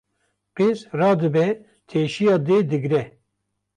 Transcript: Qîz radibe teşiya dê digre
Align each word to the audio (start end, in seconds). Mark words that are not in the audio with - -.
Qîz 0.55 0.79
radibe 0.99 1.47
teşiya 1.89 2.35
dê 2.45 2.57
digre 2.69 3.03